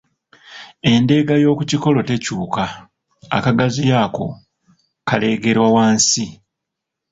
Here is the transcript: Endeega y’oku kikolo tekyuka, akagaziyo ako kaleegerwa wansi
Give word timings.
Endeega 0.91 1.33
y’oku 1.43 1.63
kikolo 1.69 1.99
tekyuka, 2.09 2.63
akagaziyo 3.37 3.95
ako 4.05 4.25
kaleegerwa 5.07 5.67
wansi 5.75 6.25